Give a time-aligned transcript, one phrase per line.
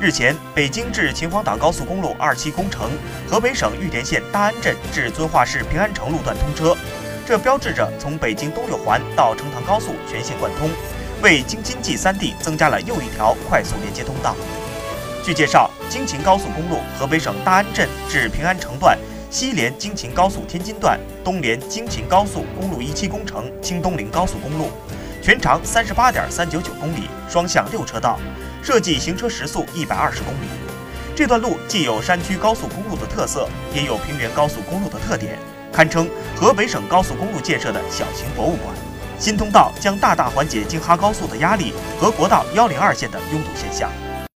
[0.00, 2.88] 日前，北京至秦皇岛高速公路二期工程
[3.28, 6.76] 河北省玉田县大安镇至遵化市平安城路段通车，
[7.26, 10.70] 这标志着从北京东六环到成唐高速全线贯通，
[11.20, 14.36] 为京津冀三地增加了又一条快速连接通道。
[15.24, 18.96] 据介绍，京秦高速公路河北省大安镇至平安城段
[19.30, 24.70] 西连京秦高速天津段，东连京秦高速公路一期工程京东陵高速公路，
[25.20, 28.20] 全长三十八点三九九公里，双向六车道。
[28.62, 30.48] 设计行车时速一百二十公里，
[31.16, 35.38] 这段路既有山区高速公路的特色，也有平原高速公路的特点，
[35.72, 38.74] 堪称河北省高速公路建设的小型博物馆。
[39.18, 43.90] 新通道将大大缓解京哈高速的压力和国道幺零二线的拥堵现象。